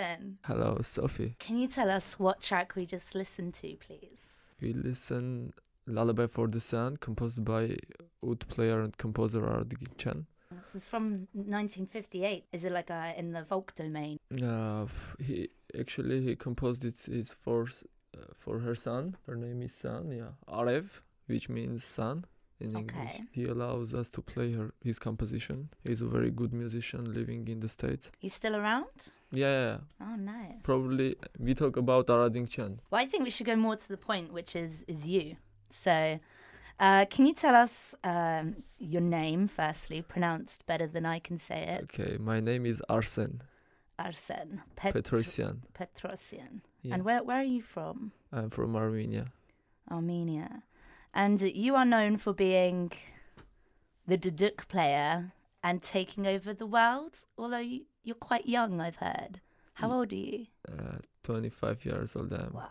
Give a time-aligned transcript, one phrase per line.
[0.00, 0.38] Arsene.
[0.44, 1.36] Hello, Sophie.
[1.38, 4.36] Can you tell us what track we just listened to, please?
[4.60, 5.52] We listen
[5.86, 7.76] Lullaby for the Sun, composed by
[8.26, 10.24] oud player and composer Ara Dinkjian.
[10.62, 12.44] This is from 1958.
[12.52, 14.18] Is it like a, in the folk domain?
[14.42, 14.86] Uh,
[15.18, 15.48] he
[15.78, 16.96] actually he composed it
[17.44, 19.16] for uh, for her son.
[19.26, 22.24] Her name is San, yeah, Arev, which means son
[22.60, 23.20] in English.
[23.32, 25.68] He allows us to play her his composition.
[25.84, 28.10] He's a very good musician living in the states.
[28.18, 28.86] He's still around?
[29.32, 29.78] Yeah.
[30.00, 30.54] Oh, nice.
[30.62, 32.78] probably we talk about Ara Dinkjian.
[32.90, 35.36] Well, I think we should go more to the point, which is is you.
[35.70, 36.18] So,
[36.80, 41.60] uh, can you tell us um, your name firstly, pronounced better than I can say
[41.76, 41.82] it?
[41.84, 43.40] Okay, my name is Arsen
[43.98, 45.58] Arsen Pet- Petrosian.
[45.78, 46.62] Petrosyan.
[46.82, 46.94] Yeah.
[46.94, 48.12] And where where are you from?
[48.32, 49.26] I'm from Armenia.
[49.90, 50.62] Armenia.
[51.12, 52.92] And you are known for being
[54.06, 57.16] the duduk player and taking over the world.
[57.36, 59.40] Although you, you're quite young, I've heard.
[59.74, 59.92] How Mm.
[59.94, 60.46] old are you?
[60.68, 62.52] Uh, 25 years old am.
[62.54, 62.68] Wow.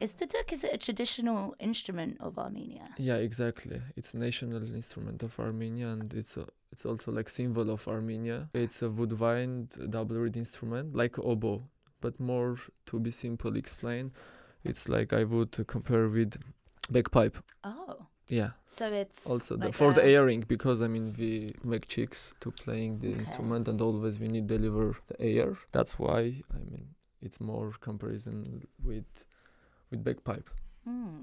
[0.00, 2.88] Is duduk is it a traditional instrument of Armenia?
[2.96, 3.80] Yeah, exactly.
[3.96, 8.48] It's a national instrument of Armenia, and it's a, it's also like symbol of Armenia.
[8.54, 11.62] It's a woodwind double reed instrument, like oboe,
[12.00, 12.56] but more
[12.86, 14.12] to be simple explained.
[14.64, 16.36] It's like I would compare with
[16.90, 17.36] bagpipe.
[17.64, 18.50] Oh, Yeah.
[18.66, 21.30] so it's Also the, like for the a- airing, because I mean we
[21.64, 23.20] make chicks to playing the Okay.
[23.20, 25.56] instrument, and always we need deliver the air.
[25.72, 26.20] That's why
[26.58, 26.84] I mean
[27.22, 28.36] it's more comparison
[28.88, 29.10] with
[29.90, 30.48] with bagpipe.
[30.84, 31.20] Hmm.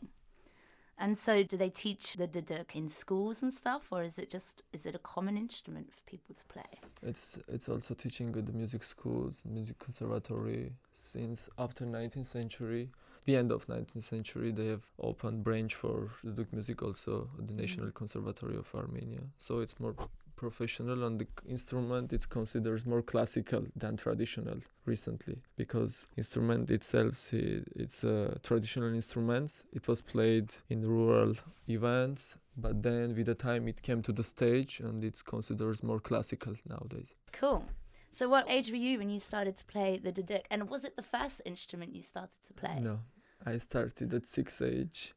[1.00, 4.64] And so, do they teach the duduk in schools and stuff, or is it just
[4.74, 6.72] is it a common instrument for people to play?
[7.04, 12.90] It's it's also teaching at the music schools, music conservatory since after 19th century,
[13.28, 14.52] the end of 19th century.
[14.52, 17.62] They have opened branch for the Duk music also at the mm-hmm.
[17.62, 19.22] National Conservatory of Armenia.
[19.38, 19.96] So it's more
[20.38, 28.04] professional and the instrument it's considered more classical than traditional recently because instrument itself it's
[28.04, 31.34] a traditional instrument it was played in rural
[31.68, 36.00] events but then with the time it came to the stage and it's considered more
[36.00, 37.66] classical nowadays Cool.
[38.12, 40.46] So, what age were you when you started to play the duduk?
[40.50, 42.80] And was it the first instrument you started to play?
[42.80, 43.00] no
[43.46, 45.14] i started at six age.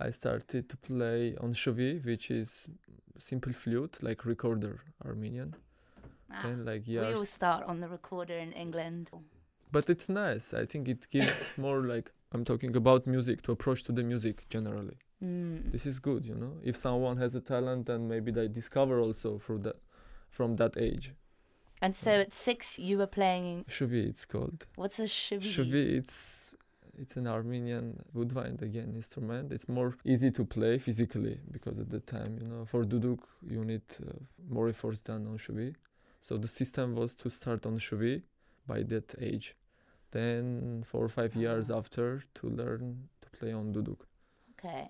[0.00, 2.68] I started to play on shovi which is
[3.18, 5.54] simple flute like recorder armenian.
[6.30, 9.10] Ah, then like we all start on the recorder in England.
[9.70, 10.52] but it's nice.
[10.54, 14.48] I think it gives more like i'm talking about music to approach to the music
[14.48, 14.96] generally.
[15.22, 15.70] Mm.
[15.70, 16.54] this is good you know?
[16.64, 19.76] If someone has a talent and maybe they discover also through that
[20.30, 21.12] from that age.
[21.82, 23.64] And so, at six, you were playing.
[23.68, 24.66] shuvi it's called.
[24.76, 25.50] What's a shuvi?
[25.54, 26.54] shuvi it's
[27.02, 32.00] it's an armenian woodwind again instrument it's more easy to play physically because at the
[32.16, 33.20] time you know for duduk
[33.54, 34.12] you need uh,
[34.56, 35.70] more efforts than on shuvi
[36.26, 38.14] so the system was to start on shuvi
[38.72, 39.46] by that age
[40.16, 41.78] then four or five years Ah.
[41.80, 42.06] after
[42.38, 42.84] to learn
[43.22, 44.00] to play on duduk
[44.58, 44.84] Okay.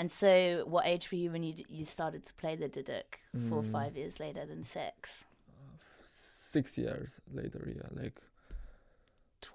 [0.00, 0.30] And so,
[0.74, 3.10] what age were you when you d- you started to play the duduk?
[3.48, 3.72] Four or Mm.
[3.78, 5.24] five years later than six?
[6.02, 8.18] six years later yeah like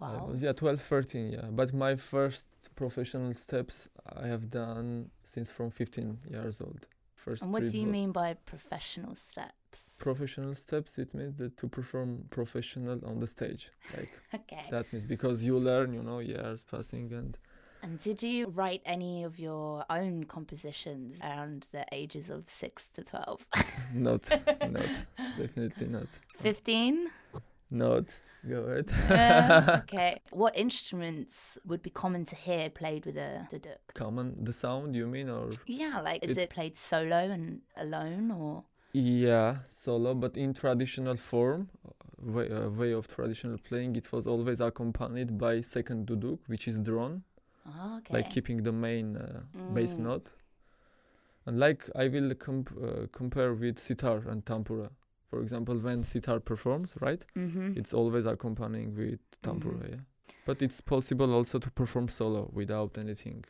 [0.01, 0.31] I Twelve.
[0.31, 5.71] was, yeah 12 13 yeah but my first professional steps i have done since from
[5.71, 9.95] 15 years old first And what do you mean by professional steps?
[9.99, 14.65] professional steps it means that to perform professional on the stage like okay.
[14.71, 17.37] that means because you learn you know years passing and
[17.81, 23.01] And did you write any of your own compositions around the ages of six to
[23.11, 23.39] twelve?
[23.93, 24.23] not
[24.77, 24.93] not
[25.37, 26.09] definitely not
[26.39, 27.07] 15?
[27.71, 28.05] Not
[28.47, 30.21] go ahead Uh, okay.
[30.31, 33.77] What instruments would be common to hear played with a duduk?
[33.93, 38.63] common the sound you mean or Yeah, like is it played solo and alone or?
[38.93, 41.91] Yeah, solo, but in traditional form, uh,
[42.31, 46.79] way, uh, way of traditional playing, it was always accompanied by second duduk, which is
[46.79, 47.21] drawn,
[47.67, 48.15] Oh, okay.
[48.15, 49.41] like keeping the main uh,
[49.75, 50.03] bass Mm.
[50.05, 50.33] note.
[51.45, 54.89] And like I will comp- uh, compare with sitar and tampura.
[55.29, 57.77] For example, when sitar performs, right, Mm-hmm.
[57.79, 59.89] it's always accompanying with tampura, Mhm.
[59.91, 60.01] yeah.
[60.45, 63.45] But it's possible also to perform solo without anything.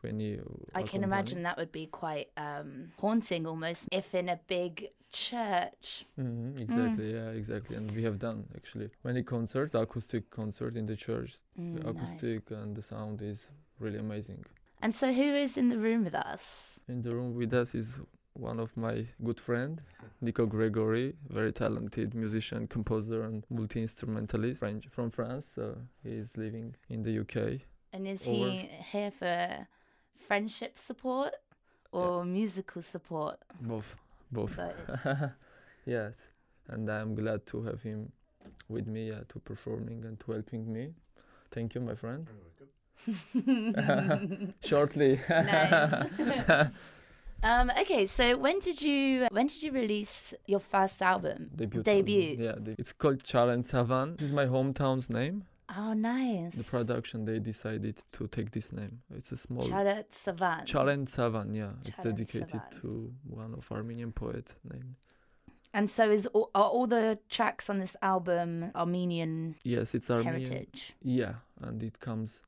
[0.00, 0.42] When you
[0.74, 6.06] I can imagine that would be quite um, haunting almost if in a big church.
[6.16, 7.76] hmm exactly, yeah, exactly.
[7.76, 11.30] And we have done actually many concerts, acoustic concert in the church.
[11.58, 11.96] Mm, the nice.
[11.96, 14.44] acoustic and the sound is really amazing.
[14.82, 16.78] And so, who is in the room with us?
[16.88, 18.00] In the room with us is
[18.38, 19.80] one of my good friend,
[20.20, 25.46] Nico Gregory, very talented musician, composer, and multi-instrumentalist French, from France.
[25.46, 27.60] So he is living in the UK.
[27.92, 29.66] And is Or- he here for
[30.26, 31.34] friendship support
[31.92, 33.38] or musical support?
[33.60, 33.96] Both,
[34.30, 34.56] both.
[34.56, 35.30] Both.
[35.86, 36.30] yes,
[36.68, 38.12] and I'm glad to have him
[38.68, 40.94] with me yeah, to performing and to helping me.
[41.50, 42.26] Thank you, my friend.
[44.62, 45.18] Shortly.
[47.42, 51.50] Um, okay, so when did you when did you release your first album?
[51.54, 51.82] Debut.
[51.82, 52.30] Debut.
[52.30, 52.44] album.
[52.44, 54.16] Yeah, the- it's called Challenge Savan.
[54.16, 55.44] This is my hometown's name.
[55.76, 56.54] Oh, nice.
[56.54, 59.00] The production they decided to take this name.
[59.14, 61.06] It's a small Chalet Savan.
[61.06, 61.52] Savan.
[61.54, 62.80] Yeah, it's dedicated Savan.
[62.80, 64.94] to one of Armenian poet named.
[65.74, 70.40] And so is all, are all the tracks on this album Armenian Yes, it's Armenian.
[70.46, 70.94] heritage?
[71.02, 72.42] Yeah, and it comes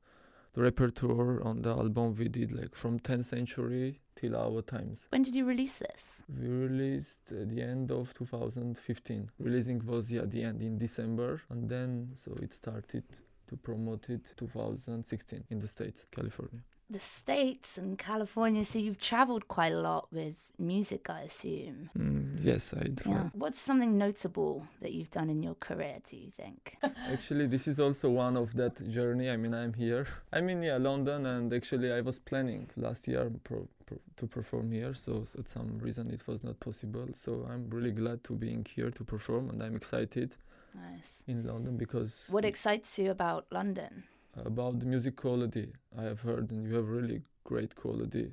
[0.53, 5.07] the repertoire on the album we did like from 10th century till our times.
[5.09, 6.23] When did you release this?
[6.39, 9.29] We released at the end of 2015.
[9.39, 13.03] Releasing was yeah, the end in December, and then so it started
[13.47, 16.61] to promote it 2016 in the States, California.
[16.91, 18.63] The States and California.
[18.65, 21.89] So you've traveled quite a lot with music, I assume.
[21.97, 23.09] Mm, yes, I do.
[23.09, 23.29] Yeah.
[23.33, 26.75] What's something notable that you've done in your career, do you think?
[27.09, 29.29] Actually, this is also one of that journey.
[29.29, 30.05] I mean, I'm here.
[30.33, 34.71] I'm in yeah, London, and actually, I was planning last year pro, pro, to perform
[34.71, 34.93] here.
[34.93, 37.07] So s- at some reason, it was not possible.
[37.13, 40.35] So I'm really glad to being here to perform, and I'm excited
[40.75, 41.23] nice.
[41.27, 44.03] in London because What excites you about London?
[44.35, 45.73] About the music quality.
[45.97, 48.31] I have heard, and you have really great quality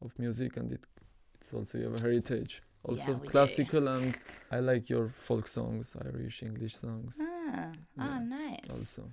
[0.00, 0.86] of music, and it
[1.34, 2.62] it's also you have a heritage.
[2.84, 3.28] Also do.
[3.28, 4.16] classical, and
[4.50, 7.20] I like your folk songs, Irish, English songs.
[7.22, 8.70] Ah, ah, Yeah, nice.
[8.70, 9.10] Also.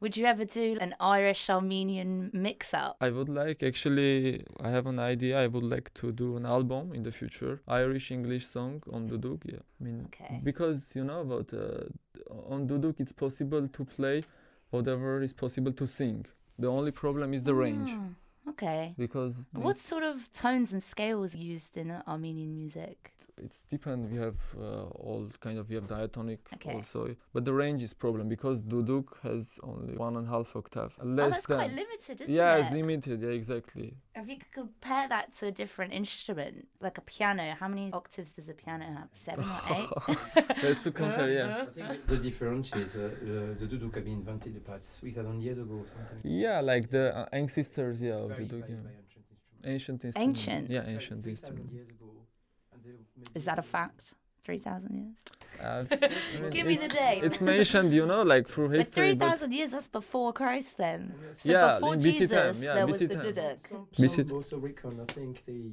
[0.00, 2.96] Would you ever do an Irish Armenian mix up?
[3.00, 6.92] I would like actually I have an idea I would like to do an album
[6.94, 10.40] in the future Irish English song on Duduk yeah I mean Okay.
[10.44, 11.82] because you know about uh,
[12.48, 14.22] on Duduk it's possible to play
[14.70, 16.24] whatever is possible to sing
[16.58, 18.94] the only problem is the range Ah, okay.
[18.98, 22.96] because What sort of tones and scales used in Armenian music?
[23.46, 26.74] it's depend we have uh, all kind of we have diatonic Okay.
[26.74, 27.00] also
[27.34, 31.06] but the range is problem because Duduk has only one and a half octave oh,
[31.06, 32.60] less that's than quite limited, isn't yeah it?
[32.62, 33.88] it's limited yeah exactly
[34.20, 38.30] If you could compare that to a different instrument, like a piano, how many octaves
[38.30, 39.08] does a piano have?
[39.12, 40.16] Seven or eight?
[40.62, 41.62] That's to compare, yeah.
[41.62, 45.58] I think the difference is uh, uh, the duduk have been invented about 3,000 years
[45.58, 46.18] ago or something.
[46.24, 49.70] Yeah, like the uh, ancestors, yeah, of the Duduk, yeah.
[49.72, 50.28] ancient instrument.
[50.28, 51.70] Ancient Yeah, ancient instrument.
[51.72, 52.10] years ago,
[52.72, 54.14] and they made Is that a fact?
[54.48, 55.16] 3,000 years?
[55.62, 55.82] Uh,
[56.50, 57.22] Give me the date.
[57.22, 59.12] It's mentioned, you know, like through history.
[59.14, 61.12] But 3,000 years, that's before Christ then.
[61.34, 63.16] So Yeah, before in BC time, Jesus, yeah, there was BC the.
[63.16, 63.56] Duduk.
[63.68, 64.32] Some, Miss some it.
[64.32, 65.64] also reckon, I think they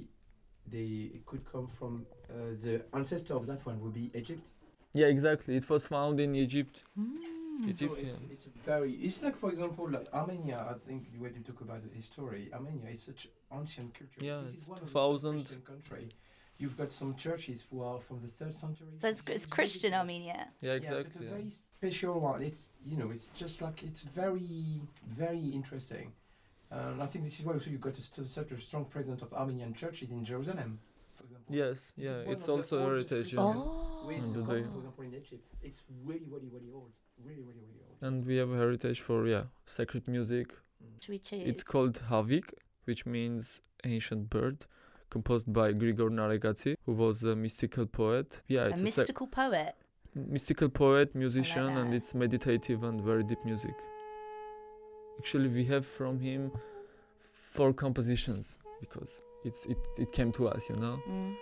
[0.76, 4.48] they it could come from uh, the ancestor of that one would be Egypt.
[4.94, 5.56] yeah, exactly.
[5.56, 6.76] It was found in Egypt.
[7.00, 7.16] Mm.
[7.70, 8.34] Egypt, so it's, yeah.
[8.34, 11.92] it's very it's like for example like Armenia I think when you talk about the
[12.02, 13.22] history Armenia is such
[13.60, 15.64] ancient culture Yeah, this it's is one of the 2000.
[15.72, 16.06] Country
[16.58, 20.00] you've got some churches who are from the third century So it's, it's Christian ridiculous.
[20.02, 20.48] Armenia.
[20.62, 21.22] Yeah, Yeah, but exactly.
[21.22, 21.36] a yeah.
[21.38, 26.08] very special one it's you know it's just like it's very very interesting
[26.72, 29.22] and I think this is why also you've got a, st- such a strong presence
[29.22, 30.80] of Armenian churches in Jerusalem
[31.16, 33.36] for example Yes, This yeah, it's also heritage.
[33.38, 34.04] Oh.
[34.08, 36.92] with And for example in Egypt it's really really really old
[37.26, 40.48] really really really old And we have a heritage for yeah, sacred music.
[41.02, 41.38] Should we?
[41.52, 42.48] It's called Havik,
[42.86, 44.58] which means ancient bird,
[45.10, 48.42] composed by Grigor Narekatsi, who was a mystical poet.
[48.48, 49.76] Yeah, a it's a, sac- mystical poet.
[50.14, 53.76] mystical poet, musician, and it's meditative and very deep music.
[55.20, 56.52] Actually, we have from him
[57.32, 61.00] four compositions because it's it, it came to us, you know.
[61.10, 61.36] Mm.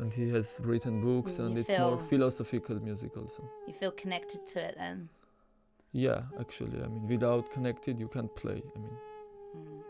[0.00, 3.42] And he has written books, and you it's more philosophical music also.
[3.66, 5.08] You feel connected to it then.
[5.92, 8.62] Yeah, actually, I mean, without connected, you can't play.
[8.76, 8.96] I mean,
[9.56, 9.82] Mm.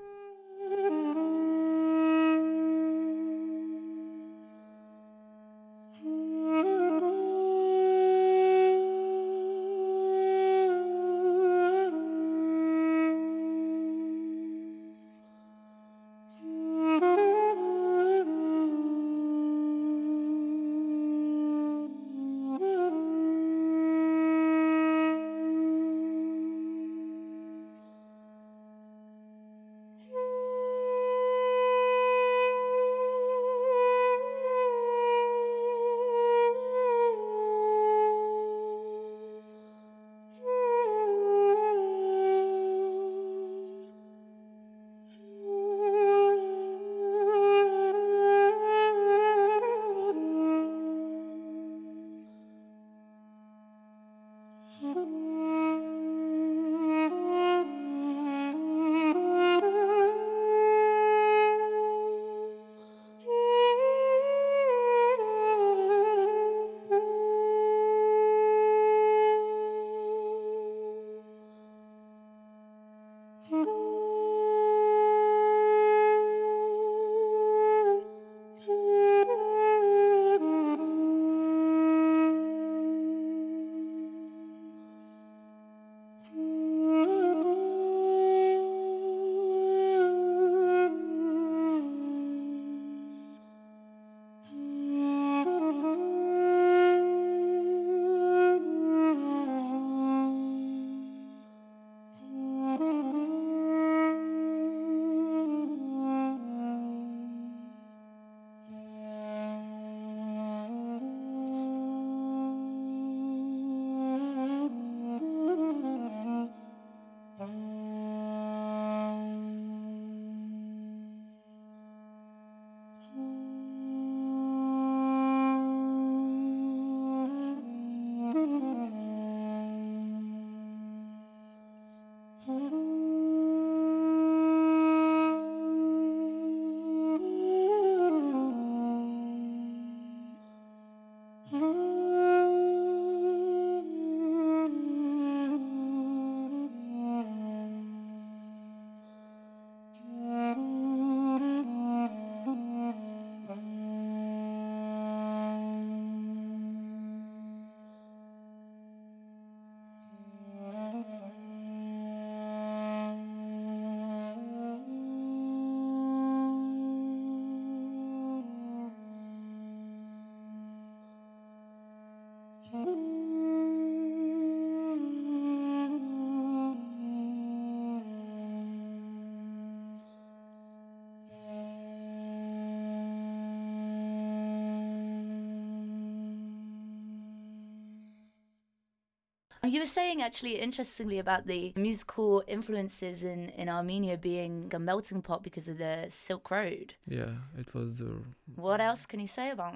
[189.78, 195.22] You were saying actually interestingly about the musical influences in, in Armenia being a melting
[195.22, 196.94] pot because of the Silk Road.
[197.06, 198.10] Yeah, it was the
[198.56, 199.74] What else can you say about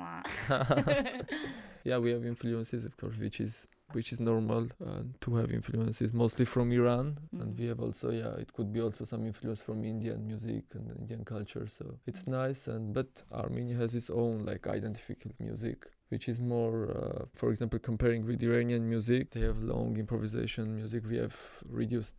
[0.48, 1.30] that?
[1.84, 6.12] yeah we have influences of course which is which is normal uh, to have influences
[6.12, 7.58] mostly from iran and Mm.
[7.58, 11.24] we have also yeah it could be also some influence from indian music and indian
[11.24, 15.78] culture so it's nice and but armenia has its own like identical music
[16.12, 21.02] which is more uh, for example comparing with iranian music they have long improvisation music
[21.08, 21.36] we have
[21.68, 22.16] reduced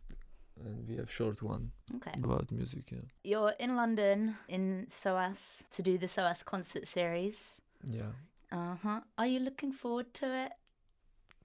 [0.66, 2.12] and we have short one okay.
[2.22, 7.60] about music yeah You're in London in SOAS to do the SOAS concert series.
[7.98, 8.12] yeah
[8.52, 9.00] Uh huh.
[9.18, 10.52] Are you looking forward to it?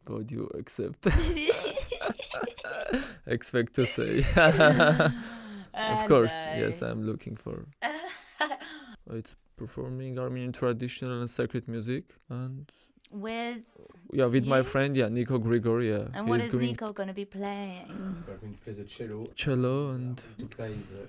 [0.10, 1.08] Would you accept
[3.28, 7.66] expect to say of course yes i'm looking for
[9.12, 12.72] It's performing Armenian traditional and sacred music, and
[13.10, 13.64] With
[14.14, 17.08] yeah, with my friend, yeah, Nico Grigor, yeah, and what he's is doing Nico going
[17.08, 17.90] to be playing?
[18.28, 19.26] We're going to play the cello.
[19.34, 21.06] cello and He plays uh,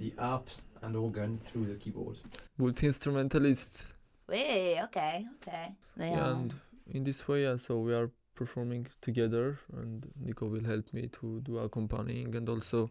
[0.00, 2.16] the harps and organ through the keyboard.
[2.56, 3.92] multi instrumentalist.
[4.28, 5.74] Wait, okay, okay.
[5.98, 6.32] They Yeah, are.
[6.32, 6.54] and
[6.96, 11.40] in this way, yeah, so we are performing together, and Nico will help me to
[11.40, 12.90] do accompanying, and also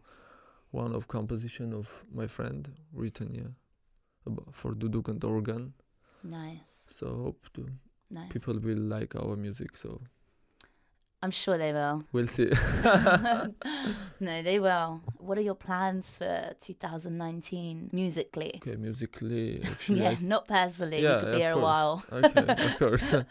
[0.71, 3.51] one of composition of my friend written, yeah,
[4.25, 5.73] about, for duduk and organ.
[6.23, 7.67] Nice, So hope to
[8.11, 8.31] nice.
[8.31, 9.75] people will like our music.
[9.75, 10.01] So
[11.23, 12.03] I'm sure they will.
[12.13, 12.49] we'll see.
[14.19, 15.01] no, they will.
[15.17, 18.53] What are your plans for 2019 musically?
[18.55, 21.01] okay, musically, actually, yeah, s- not personally.
[21.01, 21.63] Yeah, you could be of here a course.
[21.63, 22.03] while.
[22.11, 23.23] okay of course uh,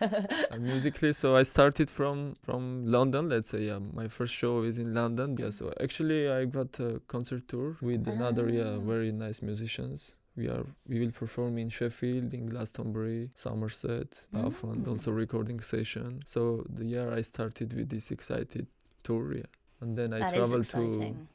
[0.58, 4.94] musically so i started from from london let's say yeah my first show is in
[4.94, 8.78] london yeah so actually i got a concert tour with another yeah Ah.
[8.92, 14.88] very nice musicians we are we will perform in sheffield in glastonbury somerset Mm.
[14.92, 16.40] also recording session so
[16.78, 18.66] the year i started with this excited
[19.06, 19.50] tour yeah
[19.82, 20.82] and then i That traveled to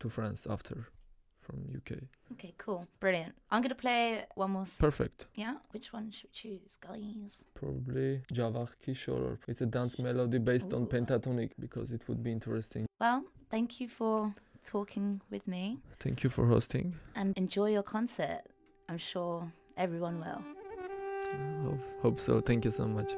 [0.01, 0.77] to france after
[1.45, 1.91] from uk
[2.33, 2.81] Okay, cool.
[2.99, 3.33] Brilliant.
[3.51, 4.63] I'm going to play one more.
[4.63, 5.55] s- perfect Yeah?
[5.73, 7.45] Which one should we choose, guys?
[7.61, 9.37] probably Javakhki Shoror.
[9.47, 12.83] It's a dance melody based on pentatonic because it would be interesting.
[12.99, 13.19] Well,
[13.53, 15.63] thank you for talking with me
[15.99, 16.87] Thank you for hosting.
[17.15, 18.41] and enjoy your concert.
[18.87, 20.43] I'm sure everyone will.
[21.63, 22.41] Hope, hope so.
[22.41, 23.13] Thank you so much.